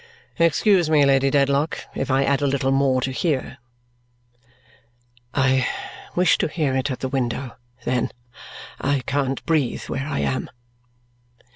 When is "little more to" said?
2.47-3.11